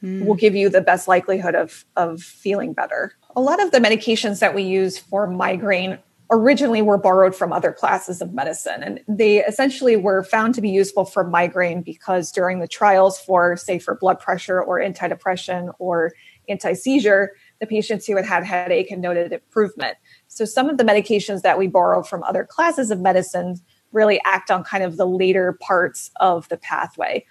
[0.03, 0.25] mm.
[0.25, 3.13] will give you the best likelihood of, of feeling better.
[3.37, 5.97] A lot of the medications that we use for migraine
[6.29, 8.83] originally were borrowed from other classes of medicine.
[8.83, 13.55] And they essentially were found to be useful for migraine because during the trials for,
[13.55, 16.11] say, for blood pressure or antidepressant or
[16.49, 19.97] anti seizure, the patients who had had headache had noted improvement.
[20.27, 23.55] So some of the medications that we borrow from other classes of medicine
[23.91, 27.25] really act on kind of the later parts of the pathway.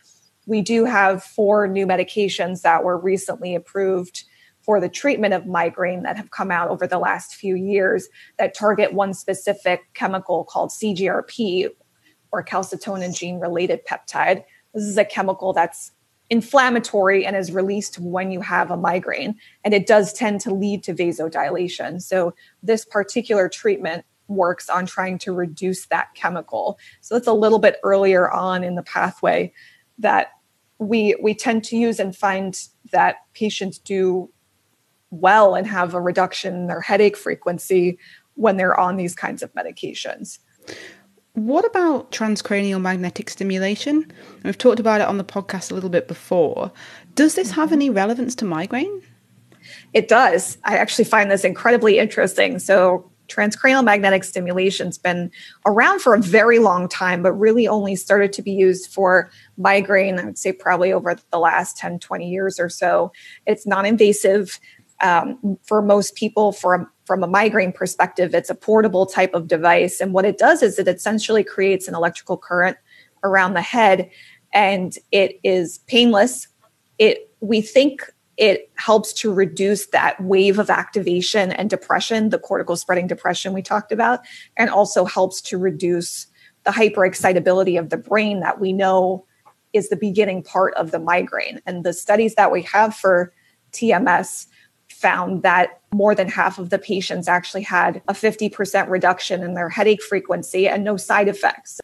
[0.47, 4.25] We do have four new medications that were recently approved
[4.67, 8.53] for the treatment of migraine that have come out over the last few years that
[8.53, 11.69] target one specific chemical called CGRP
[12.33, 14.43] or calcitonin gene related peptide.
[14.75, 15.93] This is a chemical that's
[16.31, 20.83] inflammatory and is released when you have a migraine, and it does tend to lead
[20.83, 22.03] to vasodilation.
[22.03, 26.81] So, this particular treatment works on trying to reduce that chemical.
[27.01, 29.53] So, it's a little bit earlier on in the pathway
[29.99, 30.33] that
[30.79, 34.29] we we tend to use and find that patients do
[35.11, 37.99] well and have a reduction in their headache frequency
[38.35, 40.39] when they're on these kinds of medications.
[41.35, 44.11] What about transcranial magnetic stimulation?
[44.43, 46.73] We've talked about it on the podcast a little bit before.
[47.15, 49.03] Does this have any relevance to migraine?
[49.93, 50.57] It does.
[50.65, 52.59] I actually find this incredibly interesting.
[52.59, 55.31] So, transcranial magnetic stimulation's been
[55.67, 60.19] around for a very long time, but really only started to be used for migraine,
[60.19, 63.13] I would say probably over the last 10, 20 years or so.
[63.45, 64.61] It's non invasive
[65.03, 70.01] um, for most people for from a migraine perspective it's a portable type of device.
[70.01, 72.77] And what it does is it essentially creates an electrical current
[73.23, 74.11] around the head
[74.53, 76.49] and it is painless.
[76.99, 82.77] It we think it helps to reduce that wave of activation and depression the cortical
[82.77, 84.21] spreading depression we talked about
[84.57, 86.27] and also helps to reduce
[86.65, 89.25] the hyperexcitability of the brain that we know
[89.73, 91.61] is the beginning part of the migraine.
[91.67, 93.33] And the studies that we have for
[93.73, 94.47] tms
[94.97, 99.69] found that more than half of the patients actually had a 50% reduction in their
[99.69, 101.81] headache frequency and no side effects.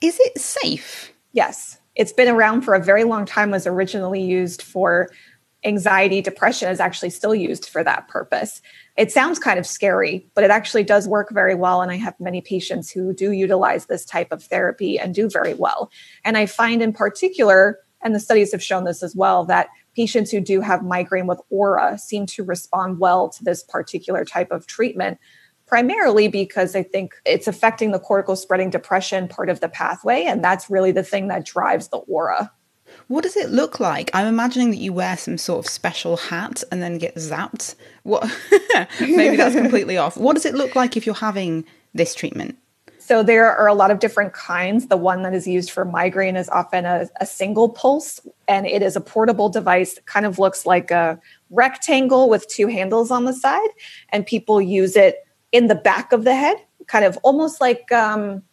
[0.00, 1.12] Is it safe?
[1.32, 1.78] Yes.
[1.94, 5.10] It's been around for a very long time, was originally used for
[5.64, 8.62] anxiety, depression, is actually still used for that purpose.
[8.96, 11.82] It sounds kind of scary, but it actually does work very well.
[11.82, 15.54] And I have many patients who do utilize this type of therapy and do very
[15.54, 15.90] well.
[16.24, 20.30] And I find in particular, and the studies have shown this as well, that patients
[20.30, 24.66] who do have migraine with aura seem to respond well to this particular type of
[24.66, 25.18] treatment
[25.70, 30.24] primarily because I think it's affecting the cortical spreading depression part of the pathway.
[30.24, 32.50] And that's really the thing that drives the aura.
[33.06, 34.10] What does it look like?
[34.12, 37.76] I'm imagining that you wear some sort of special hat and then get zapped.
[38.02, 38.28] What?
[39.00, 40.16] Maybe that's completely off.
[40.16, 42.58] What does it look like if you're having this treatment?
[43.10, 44.86] So there are a lot of different kinds.
[44.86, 48.82] The one that is used for migraine is often a, a, single pulse, and it
[48.82, 51.18] is a portable device that kind of looks like a
[51.50, 53.70] rectangle with two handles on the side.
[54.10, 58.44] And people use it in the back of the head, kind of almost like um,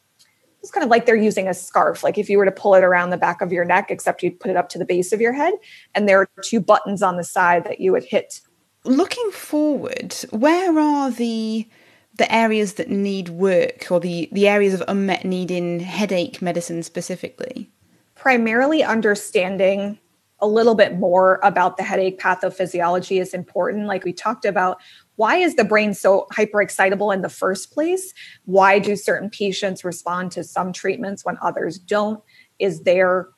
[0.61, 2.03] it's kind of like they're using a scarf.
[2.03, 4.31] Like if you were to pull it around the back of your neck, except you
[4.31, 5.53] put it up to the base of your head,
[5.93, 8.41] and there are two buttons on the side that you would hit.
[8.85, 11.67] Looking forward, where are the
[12.17, 16.83] the areas that need work or the, the areas of unmet need in headache medicine
[16.83, 17.69] specifically?
[18.15, 19.99] Primarily understanding
[20.39, 23.87] a little bit more about the headache pathophysiology is important.
[23.87, 24.79] Like we talked about,
[25.15, 28.13] why is the brain so hyperexcitable in the first place?
[28.45, 32.23] Why do certain patients respond to some treatments when others don't?
[32.59, 33.29] Is there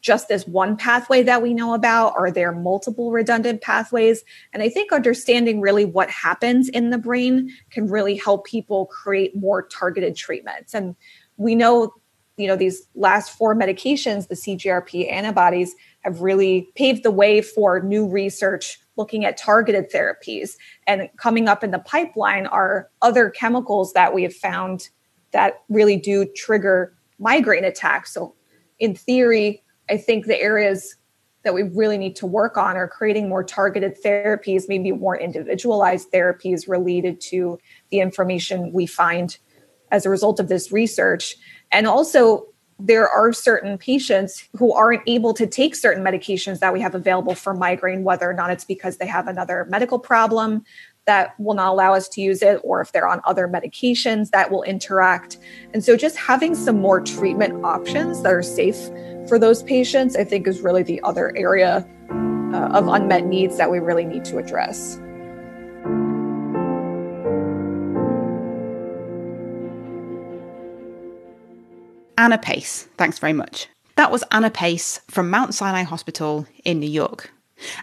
[0.00, 2.14] just this one pathway that we know about?
[2.16, 4.24] Are there multiple redundant pathways?
[4.52, 9.36] And I think understanding really what happens in the brain can really help people create
[9.36, 10.74] more targeted treatments.
[10.74, 10.96] And
[11.36, 11.94] we know,
[12.36, 17.80] you know, these last four medications, the CGRP antibodies, have really paved the way for
[17.80, 20.52] new research looking at targeted therapies.
[20.86, 24.88] And coming up in the pipeline are other chemicals that we have found
[25.32, 28.12] that really do trigger migraine attacks.
[28.12, 28.34] So,
[28.78, 30.96] in theory, I think the areas
[31.44, 36.10] that we really need to work on are creating more targeted therapies, maybe more individualized
[36.10, 37.58] therapies related to
[37.90, 39.38] the information we find
[39.90, 41.36] as a result of this research.
[41.70, 42.46] And also,
[42.80, 47.34] there are certain patients who aren't able to take certain medications that we have available
[47.34, 50.64] for migraine, whether or not it's because they have another medical problem
[51.06, 54.50] that will not allow us to use it, or if they're on other medications that
[54.50, 55.38] will interact.
[55.72, 58.78] And so, just having some more treatment options that are safe
[59.28, 61.86] for those patients, I think, is really the other area
[62.52, 64.98] uh, of unmet needs that we really need to address.
[72.16, 73.68] Anna Pace, thanks very much.
[73.96, 77.33] That was Anna Pace from Mount Sinai Hospital in New York.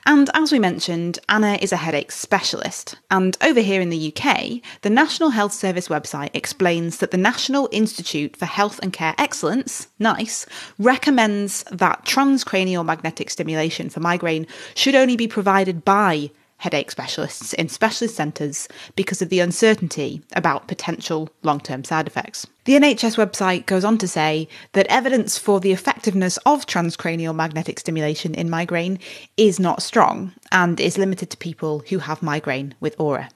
[0.05, 2.95] And as we mentioned, Anna is a headache specialist.
[3.09, 7.69] And over here in the UK, the National Health Service website explains that the National
[7.71, 10.45] Institute for Health and Care Excellence, NICE,
[10.79, 17.67] recommends that transcranial magnetic stimulation for migraine should only be provided by headache specialists in
[17.67, 22.45] specialist centres because of the uncertainty about potential long term side effects.
[22.65, 27.79] The NHS website goes on to say that evidence for the effectiveness of transcranial magnetic
[27.79, 28.99] stimulation in migraine
[29.37, 33.29] is not strong and is limited to people who have migraine with aura.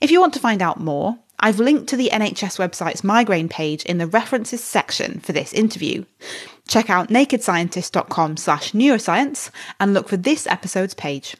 [0.00, 3.84] If you want to find out more, I've linked to the NHS website's migraine page
[3.84, 6.06] in the references section for this interview.
[6.66, 11.36] Check out nakedscientist.com slash neuroscience and look for this episode's page.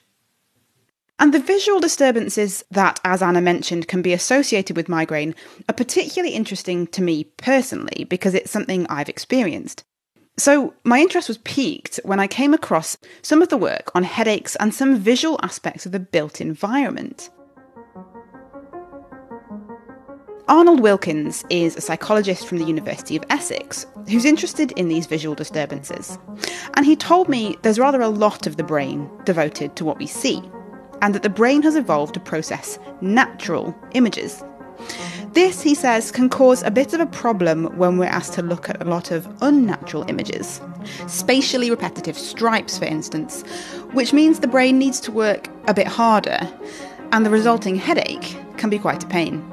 [1.18, 5.34] And the visual disturbances that, as Anna mentioned, can be associated with migraine
[5.68, 9.84] are particularly interesting to me personally because it's something I've experienced.
[10.36, 14.56] So, my interest was piqued when I came across some of the work on headaches
[14.56, 17.30] and some visual aspects of the built environment.
[20.48, 25.36] Arnold Wilkins is a psychologist from the University of Essex who's interested in these visual
[25.36, 26.18] disturbances.
[26.74, 30.06] And he told me there's rather a lot of the brain devoted to what we
[30.06, 30.42] see
[31.04, 34.42] and that the brain has evolved to process natural images.
[35.34, 38.70] This, he says, can cause a bit of a problem when we're asked to look
[38.70, 40.62] at a lot of unnatural images.
[41.06, 43.42] Spatially repetitive stripes, for instance,
[43.92, 46.38] which means the brain needs to work a bit harder,
[47.12, 49.44] and the resulting headache can be quite a pain.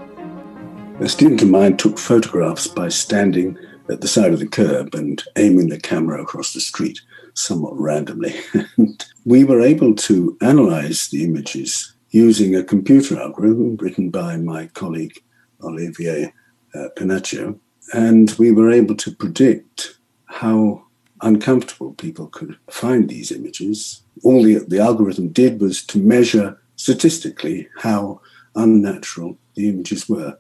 [1.02, 3.58] A student of mine took photographs by standing
[3.90, 7.02] at the side of the curb and aiming the camera across the street
[7.34, 8.36] somewhat randomly.
[9.26, 15.18] we were able to analyze the images using a computer algorithm written by my colleague
[15.64, 16.34] Olivier
[16.76, 17.58] uh, Penacchio,
[17.94, 20.84] and we were able to predict how
[21.22, 24.04] uncomfortable people could find these images.
[24.24, 28.22] All the, the algorithm did was to measure statistically how
[28.56, 30.38] unnatural the images were.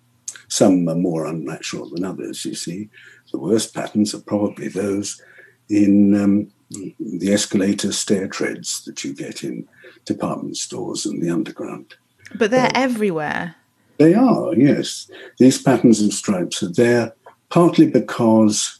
[0.47, 2.89] Some are more unnatural than others, you see.
[3.31, 5.21] The worst patterns are probably those
[5.69, 9.67] in um, the escalator stair treads that you get in
[10.05, 11.95] department stores and the underground.
[12.35, 13.55] But they're uh, everywhere.
[13.97, 15.09] They are, yes.
[15.37, 17.13] These patterns and stripes are there
[17.49, 18.79] partly because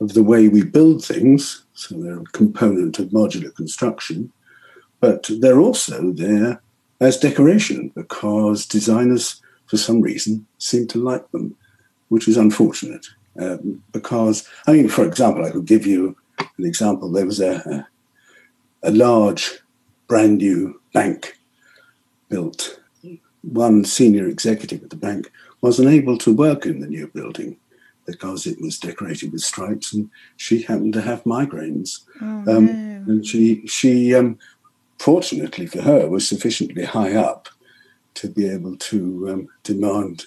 [0.00, 4.30] of the way we build things, so they're a component of modular construction,
[5.00, 6.60] but they're also there
[7.00, 11.56] as decoration because designers, for some reason, seem to like them,
[12.08, 13.06] which is unfortunate.
[13.40, 17.10] Um, because, I mean, for example, I could give you an example.
[17.10, 17.86] There was a,
[18.82, 19.58] a, a large,
[20.06, 21.38] brand new bank
[22.28, 22.80] built.
[23.42, 25.30] One senior executive at the bank
[25.60, 27.56] wasn't able to work in the new building
[28.06, 32.00] because it was decorated with stripes, and she happened to have migraines.
[32.20, 33.12] Oh, um, no.
[33.12, 34.38] And she, she um,
[34.98, 37.48] fortunately for her, was sufficiently high up
[38.14, 40.26] to be able to um, demand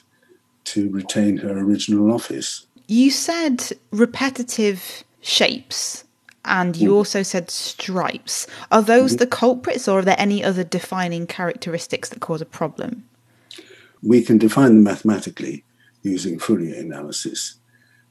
[0.66, 2.66] to retain her original office.
[2.88, 6.06] You said repetitive shapes
[6.46, 8.48] and you also said stripes.
[8.72, 13.04] Are those the culprits or are there any other defining characteristics that cause a problem?
[14.02, 15.66] We can define them mathematically
[16.04, 17.56] using Fourier analysis,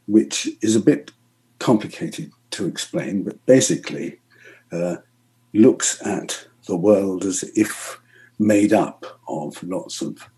[0.06, 1.12] which is a bit
[1.58, 4.20] complicated to explain, but basically
[4.70, 4.96] uh,
[5.54, 7.98] looks at the world as if
[8.38, 10.28] made up of lots of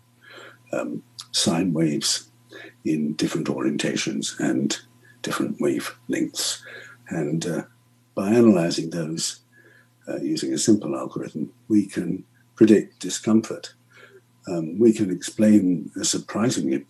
[0.71, 2.29] um, sine waves
[2.85, 4.79] in different orientations and
[5.21, 6.63] different wave lengths.
[7.09, 7.63] And uh,
[8.15, 9.39] by analyzing those
[10.07, 12.23] uh, using a simple algorithm, we can
[12.55, 13.73] predict discomfort.
[14.47, 16.85] Um, we can explain a surprisingly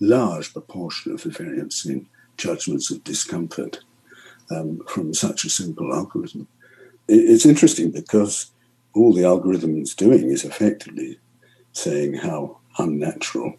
[0.00, 2.06] large proportion of the variance in
[2.36, 3.80] judgments of discomfort
[4.50, 6.46] um, from such a simple algorithm.
[7.08, 8.50] It's interesting because
[8.94, 11.18] all the algorithm is doing is effectively
[11.72, 13.56] saying how unnatural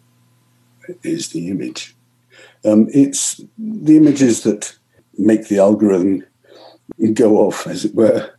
[1.02, 1.95] is the image.
[2.64, 4.76] Um, it's the images that
[5.18, 6.24] make the algorithm
[7.14, 8.30] go off, as it were,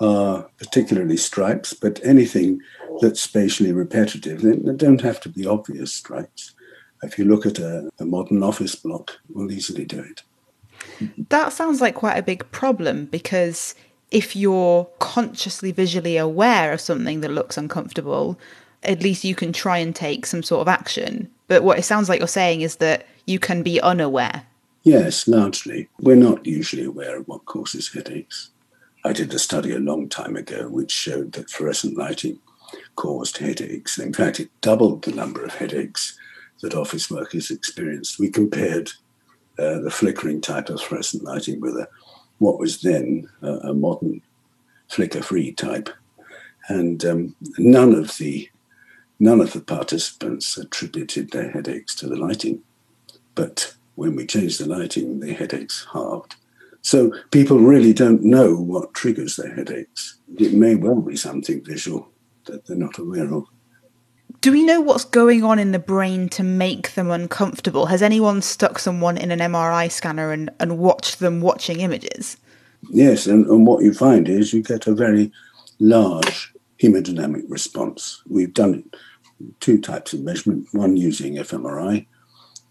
[0.00, 2.60] are particularly stripes, but anything
[3.00, 6.54] that's spatially repetitive, they don't have to be obvious stripes.
[7.02, 10.22] If you look at a, a modern office block, we'll easily do it.
[11.28, 13.74] That sounds like quite a big problem because
[14.10, 18.38] if you're consciously visually aware of something that looks uncomfortable,
[18.82, 21.30] at least you can try and take some sort of action.
[21.48, 24.46] But what it sounds like you're saying is that you can be unaware.
[24.82, 25.88] Yes, largely.
[26.00, 28.50] We're not usually aware of what causes headaches.
[29.04, 32.38] I did a study a long time ago which showed that fluorescent lighting
[32.96, 33.98] caused headaches.
[33.98, 36.18] In fact, it doubled the number of headaches
[36.60, 38.18] that office workers experienced.
[38.18, 38.90] We compared
[39.58, 41.88] uh, the flickering type of fluorescent lighting with a,
[42.38, 44.22] what was then a, a modern
[44.88, 45.90] flicker-free type,
[46.68, 48.50] and um, none of the
[49.18, 52.62] none of the participants attributed their headaches to the lighting.
[53.40, 56.34] But when we change the lighting, the headaches halved.
[56.82, 60.18] So people really don't know what triggers their headaches.
[60.36, 62.10] It may well be something visual
[62.44, 63.44] that they're not aware of.
[64.42, 67.86] Do we know what's going on in the brain to make them uncomfortable?
[67.86, 72.36] Has anyone stuck someone in an MRI scanner and, and watched them watching images?
[72.90, 75.32] Yes, and, and what you find is you get a very
[75.78, 78.22] large hemodynamic response.
[78.28, 78.84] We've done
[79.60, 82.06] two types of measurement, one using fMRI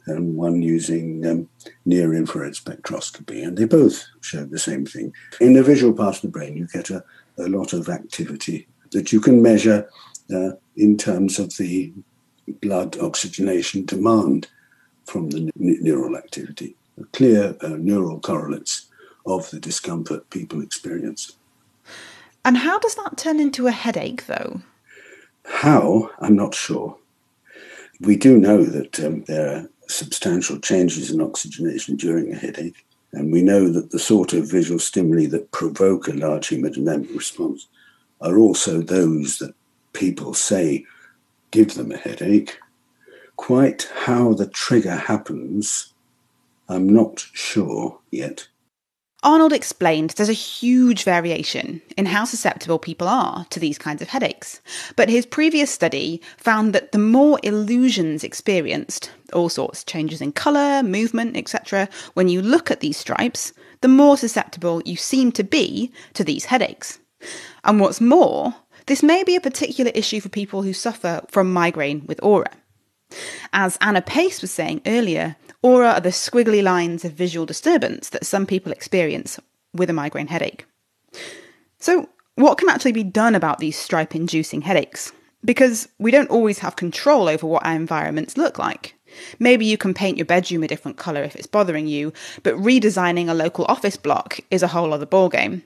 [0.09, 1.49] and one using um,
[1.85, 5.13] near infrared spectroscopy, and they both showed the same thing.
[5.39, 7.03] In the visual part of the brain, you get a,
[7.37, 9.89] a lot of activity that you can measure
[10.33, 11.93] uh, in terms of the
[12.61, 14.47] blood oxygenation demand
[15.05, 16.75] from the neural activity,
[17.13, 18.87] clear uh, neural correlates
[19.25, 21.35] of the discomfort people experience.
[22.45, 24.61] And how does that turn into a headache, though?
[25.45, 26.97] How, I'm not sure.
[27.99, 33.31] We do know that um, there are substantial changes in oxygenation during a headache, and
[33.31, 37.67] we know that the sort of visual stimuli that provoke a large hemodynamic response
[38.21, 39.53] are also those that
[39.93, 40.85] people say
[41.51, 42.59] give them a headache.
[43.35, 45.93] Quite how the trigger happens,
[46.67, 48.47] I'm not sure yet.
[49.21, 54.07] Arnold explained there's a huge variation in how susceptible people are to these kinds of
[54.07, 54.61] headaches.
[54.95, 60.31] But his previous study found that the more illusions experienced, all sorts of changes in
[60.31, 63.51] colour, movement, etc., when you look at these stripes,
[63.81, 66.99] the more susceptible you seem to be to these headaches.
[67.65, 68.55] And what's more,
[68.85, 72.51] this may be a particular issue for people who suffer from migraine with aura.
[73.51, 78.25] As Anna Pace was saying earlier, aura are the squiggly lines of visual disturbance that
[78.25, 79.39] some people experience
[79.73, 80.65] with a migraine headache.
[81.79, 85.11] So, what can actually be done about these stripe inducing headaches?
[85.43, 88.95] Because we don't always have control over what our environments look like.
[89.39, 93.29] Maybe you can paint your bedroom a different colour if it's bothering you, but redesigning
[93.29, 95.63] a local office block is a whole other ballgame.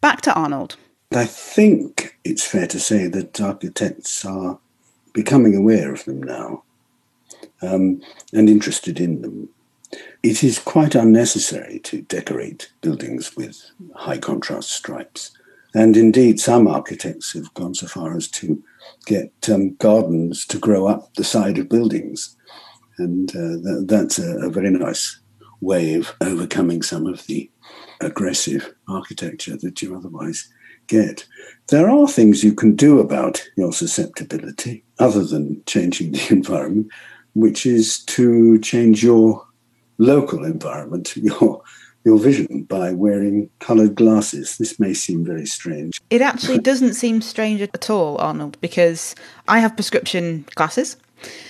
[0.00, 0.76] Back to Arnold.
[1.12, 4.58] I think it's fair to say that architects are
[5.12, 6.62] becoming aware of them now
[7.62, 8.00] um,
[8.32, 9.48] and interested in them.
[10.22, 15.32] It is quite unnecessary to decorate buildings with high contrast stripes.
[15.74, 18.62] And indeed, some architects have gone so far as to
[19.06, 22.36] get um, gardens to grow up the side of buildings.
[22.98, 25.20] And uh, th- that's a, a very nice
[25.60, 27.50] way of overcoming some of the
[28.00, 30.48] aggressive architecture that you otherwise
[30.86, 31.26] get.
[31.68, 36.88] There are things you can do about your susceptibility other than changing the environment,
[37.34, 39.46] which is to change your
[39.98, 41.62] local environment, your
[42.04, 44.56] your vision by wearing coloured glasses.
[44.56, 46.00] This may seem very strange.
[46.08, 49.14] It actually doesn't seem strange at all, Arnold, because
[49.48, 50.96] I have prescription glasses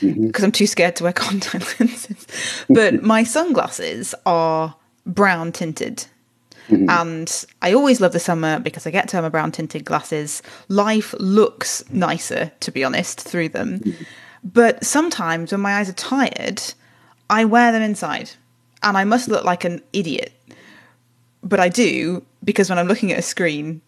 [0.00, 0.44] because mm-hmm.
[0.44, 2.26] I'm too scared to wear contact lenses.
[2.68, 4.74] But my sunglasses are
[5.06, 6.06] brown tinted.
[6.68, 6.88] Mm-hmm.
[6.88, 10.42] And I always love the summer because I get to have my brown tinted glasses.
[10.68, 13.80] Life looks nicer, to be honest, through them.
[13.80, 14.04] Mm-hmm.
[14.42, 16.62] But sometimes when my eyes are tired,
[17.28, 18.30] I wear them inside.
[18.82, 20.32] And I must look like an idiot
[21.42, 23.80] but I do because when I'm looking at a screen,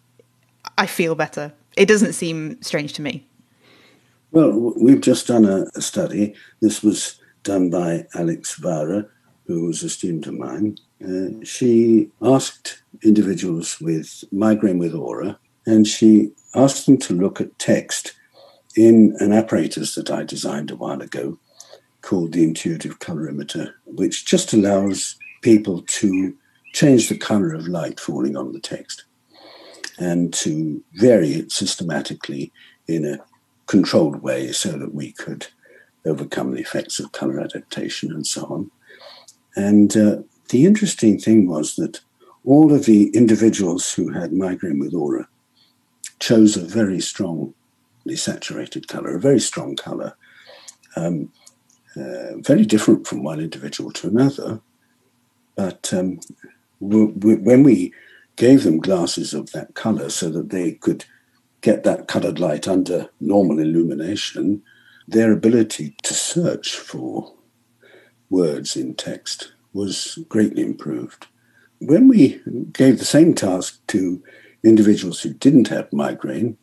[0.77, 1.53] I feel better.
[1.75, 3.25] It doesn't seem strange to me.
[4.31, 6.35] Well, we've just done a, a study.
[6.61, 9.05] This was done by Alex Vara,
[9.45, 10.77] who was a student of mine.
[11.03, 17.59] Uh, she asked individuals with migraine with aura, and she asked them to look at
[17.59, 18.13] text
[18.75, 21.37] in an apparatus that I designed a while ago
[22.01, 26.35] called the intuitive colorimeter, which just allows people to
[26.73, 29.05] change the color of light falling on the text
[29.99, 32.51] and to vary it systematically
[32.87, 33.19] in a
[33.67, 35.47] controlled way so that we could
[36.05, 38.71] overcome the effects of color adaptation and so on.
[39.55, 40.17] And uh,
[40.49, 42.01] the interesting thing was that
[42.43, 45.27] all of the individuals who had migraine with aura
[46.19, 47.53] chose a very strongly
[48.15, 50.15] saturated color, a very strong color,
[50.95, 51.31] um,
[51.95, 54.61] uh, very different from one individual to another.
[55.55, 56.19] But um,
[56.79, 57.93] when we
[58.35, 61.05] gave them glasses of that color so that they could
[61.61, 64.61] get that colored light under normal illumination,
[65.07, 67.33] their ability to search for
[68.29, 71.27] words in text was greatly improved.
[71.79, 72.41] When we
[72.71, 74.23] gave the same task to
[74.63, 76.57] individuals who didn't have migraine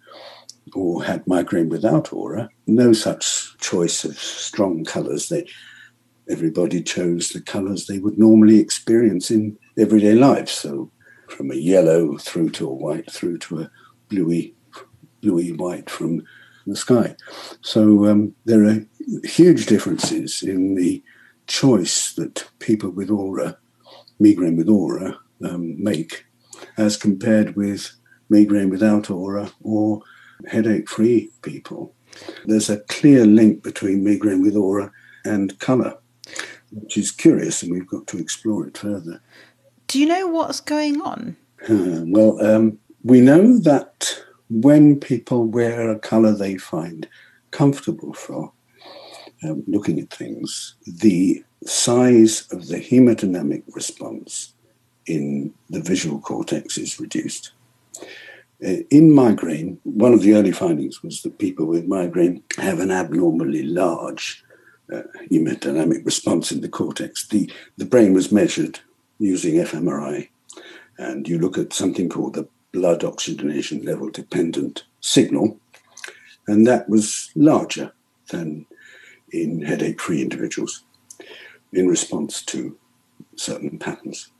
[0.75, 5.29] or had migraine without aura, no such choice of strong colors.
[5.29, 5.47] They
[6.29, 10.49] everybody chose the colors they would normally experience in everyday life.
[10.49, 10.91] So
[11.29, 13.71] from a yellow through to a white, through to a
[14.09, 14.55] bluey,
[15.21, 16.23] bluey white from
[16.67, 17.17] the sky.
[17.63, 18.87] So um, there are
[19.25, 21.03] huge differences in the
[21.47, 23.59] choice that people with aura,
[24.21, 26.27] migraine with aura, um, make
[26.77, 27.93] as compared with
[28.29, 30.03] migraine without aura or
[30.49, 31.95] headache free people.
[32.45, 34.93] There's a clear link between migraine with aura
[35.25, 35.97] and colour
[36.73, 39.21] which is curious, and we've got to explore it further.
[39.87, 41.37] Do you know what's going on?
[41.69, 47.09] Uh, well, um, we know that when people wear a colour they find
[47.51, 48.53] comfortable for
[49.43, 54.55] um, looking at things, the size of the hemodynamic response
[55.07, 57.53] in the visual cortex is reduced.
[58.65, 62.91] Uh, in migraine, one of the early findings was that people with migraine have an
[62.91, 64.45] abnormally large
[64.93, 67.27] uh, hemodynamic response in the cortex.
[67.29, 68.81] The, the brain was measured
[69.19, 70.29] using fMRI,
[70.99, 75.59] and you look at something called the blood oxygenation level dependent signal,
[76.47, 77.93] and that was larger
[78.29, 78.67] than
[79.33, 80.85] in headache free individuals
[81.73, 82.77] in response to
[83.37, 84.31] certain patterns.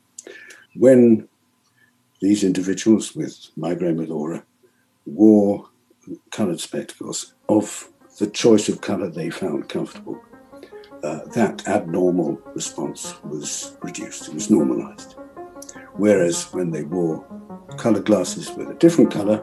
[0.75, 1.29] When
[2.21, 4.45] these individuals with migraine with aura
[5.07, 5.69] wore
[6.31, 10.21] coloured spectacles of the choice of colour they found comfortable,
[11.03, 15.15] uh, that abnormal response was reduced, it was normalized.
[15.95, 17.25] Whereas when they wore
[17.79, 19.43] colored glasses with a different color,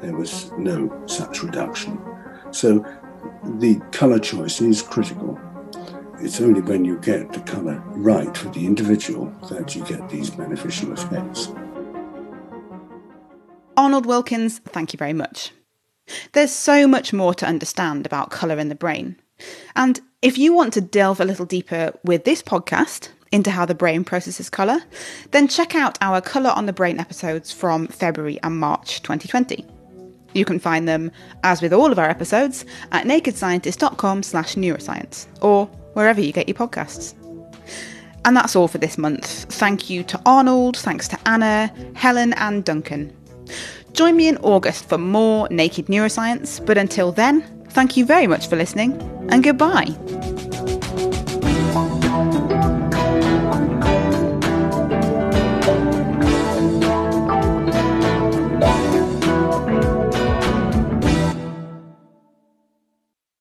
[0.00, 2.00] there was no such reduction.
[2.52, 2.84] So
[3.58, 5.38] the color choice is critical.
[6.20, 10.30] It's only when you get the color right for the individual that you get these
[10.30, 11.48] beneficial effects.
[13.76, 15.52] Arnold Wilkins, thank you very much.
[16.32, 19.16] There's so much more to understand about colour in the brain.
[19.74, 23.74] And if you want to delve a little deeper with this podcast into how the
[23.74, 24.78] brain processes colour,
[25.32, 29.66] then check out our Colour on the Brain episodes from February and March 2020.
[30.34, 31.10] You can find them,
[31.42, 36.56] as with all of our episodes, at nakedscientist.com slash neuroscience, or wherever you get your
[36.56, 37.14] podcasts.
[38.24, 39.26] And that's all for this month.
[39.52, 43.14] Thank you to Arnold, thanks to Anna, Helen, and Duncan.
[43.92, 48.48] Join me in August for more Naked Neuroscience, but until then, thank you very much
[48.48, 48.92] for listening
[49.30, 49.94] and goodbye.